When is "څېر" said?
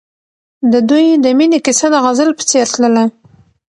2.49-2.65